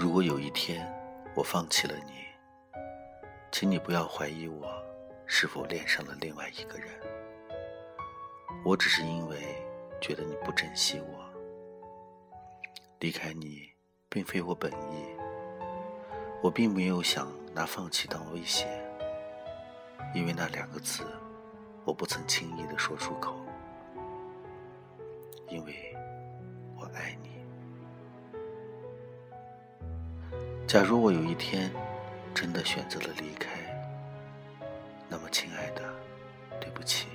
[0.00, 0.90] 如果有一天
[1.34, 2.12] 我放弃了你，
[3.52, 4.66] 请你不要怀疑我
[5.26, 6.88] 是否恋上了另外一个人。
[8.64, 9.62] 我只是因为
[10.00, 11.22] 觉得你不珍惜我，
[13.00, 13.70] 离开你
[14.08, 15.04] 并非我本意。
[16.42, 18.66] 我并没有想拿放弃当威胁，
[20.14, 21.04] 因为那两个字
[21.84, 23.36] 我不曾轻易的说出口，
[25.50, 25.94] 因为
[26.78, 27.19] 我爱你。
[30.70, 31.68] 假如我有一天
[32.32, 33.50] 真的选择了离开，
[35.08, 35.82] 那么，亲爱的，
[36.60, 37.08] 对不起，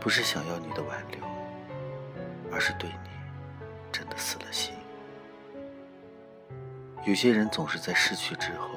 [0.00, 1.20] 不是想要你的挽留，
[2.50, 3.10] 而是对你
[3.92, 4.74] 真的死了心。
[7.04, 8.70] 有些人总是在失去之后，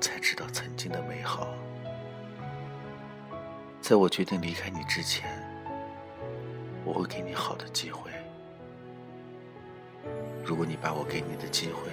[0.00, 1.46] 才知道曾经的美好。
[3.80, 5.30] 在我决定离开你之前，
[6.84, 8.10] 我会给你好的机会。
[10.44, 11.90] 如果你把我给你的机会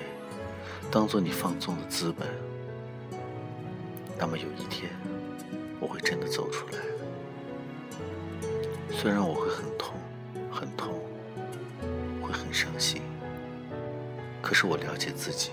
[0.90, 2.28] 当做你放纵的资本，
[4.18, 4.90] 那么有一天
[5.80, 6.80] 我会真的走出来。
[8.92, 9.94] 虽然我会很痛，
[10.52, 11.00] 很痛，
[12.22, 13.02] 会很伤心，
[14.42, 15.52] 可是我了解自己，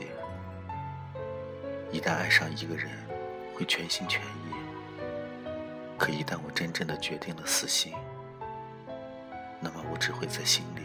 [1.92, 2.88] 一旦爱上一个人，
[3.54, 4.54] 会全心全意。
[5.98, 7.92] 可一旦我真正的决定了死心，
[9.60, 10.83] 那么我只会在心里。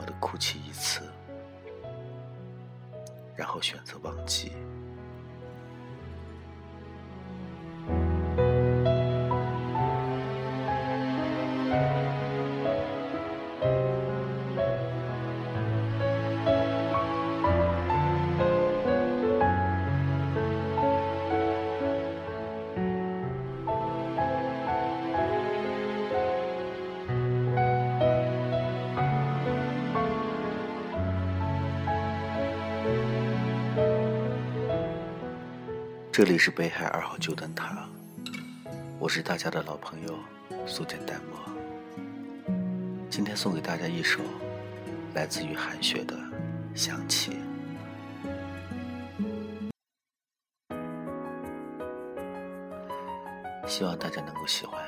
[0.00, 1.02] 我的哭泣一次，
[3.36, 4.52] 然后选择忘记。
[36.12, 37.88] 这里是北海二号旧灯塔，
[38.98, 40.18] 我是大家的老朋友
[40.66, 41.38] 苏简淡漠。
[43.08, 44.18] 今天送给大家一首
[45.14, 46.16] 来自于韩雪的
[46.74, 47.36] 《想起》，
[53.68, 54.82] 希望大家能够喜欢。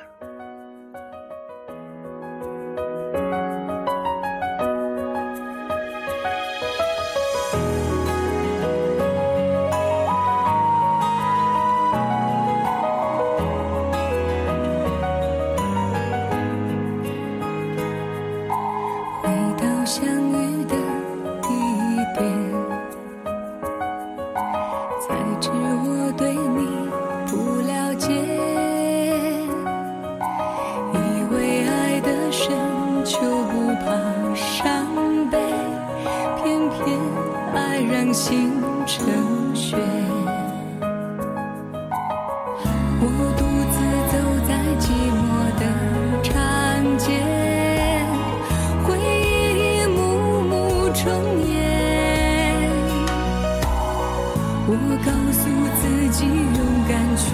[54.65, 54.71] 我
[55.05, 55.43] 告诉
[55.81, 56.59] 自己勇
[56.89, 57.25] 敢去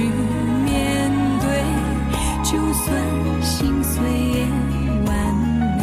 [0.65, 0.67] 面
[1.41, 1.47] 对，
[2.43, 2.87] 就算
[3.43, 3.93] 心碎
[4.35, 4.37] 也
[5.07, 5.09] 完
[5.77, 5.81] 美。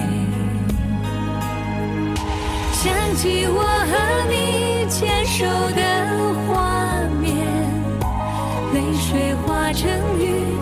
[2.73, 2.83] 想
[3.15, 3.93] 起我和
[4.29, 4.33] 你。
[4.87, 5.43] 牵手
[5.75, 5.81] 的
[6.47, 6.53] 画
[7.19, 7.33] 面，
[8.73, 9.89] 泪水化成
[10.19, 10.54] 雨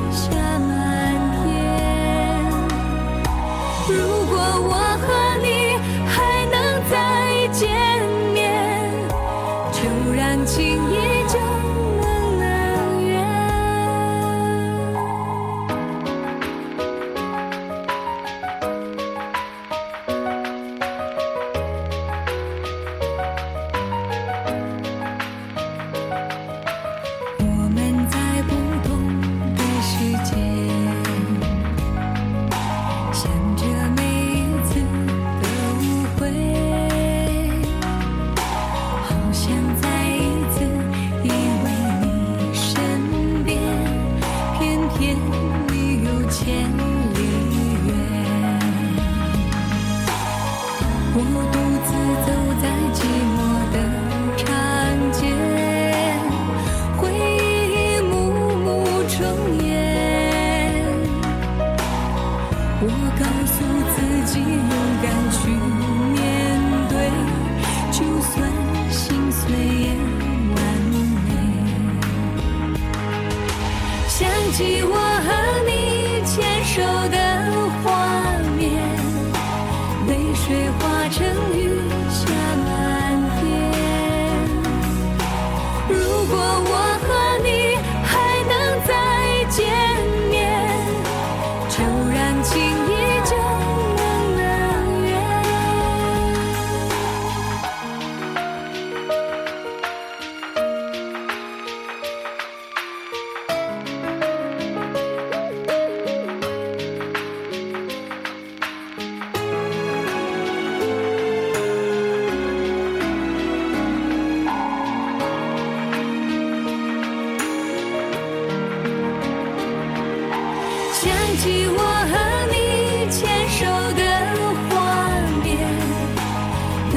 [46.53, 47.17] 千里
[47.87, 47.89] 远
[51.15, 51.17] 我
[51.51, 51.55] 独
[51.87, 51.89] 自
[52.25, 52.29] 走
[52.61, 52.63] 在
[52.93, 52.97] 寂
[53.33, 53.37] 寞
[53.73, 53.75] 的
[54.37, 54.45] 长
[55.11, 55.17] 街
[56.95, 57.41] 回忆
[57.73, 58.13] 一幕
[58.59, 58.65] 幕
[59.09, 59.17] 重
[59.65, 59.65] 演
[62.81, 62.85] 我
[63.17, 63.55] 告诉
[63.95, 63.97] 自
[64.31, 64.71] 己勇
[65.01, 65.37] 敢去
[66.13, 66.15] 面
[66.87, 66.93] 对
[67.91, 68.31] 就算
[68.91, 69.01] 心
[69.31, 69.89] 碎也
[70.53, 70.57] 完
[71.25, 71.27] 美
[74.07, 74.21] 想
[74.51, 75.12] 起我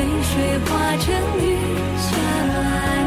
[0.07, 1.57] 泪水化成雨
[1.99, 2.17] 下
[2.47, 3.06] 来。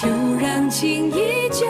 [0.00, 0.08] 就
[0.40, 1.66] 让情依旧